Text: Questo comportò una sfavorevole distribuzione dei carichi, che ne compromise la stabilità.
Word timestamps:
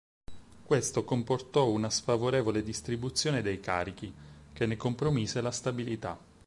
Questo 0.63 1.03
comportò 1.03 1.69
una 1.69 1.91
sfavorevole 1.91 2.63
distribuzione 2.63 3.43
dei 3.43 3.59
carichi, 3.59 4.11
che 4.51 4.65
ne 4.65 4.75
compromise 4.75 5.39
la 5.41 5.51
stabilità. 5.51 6.17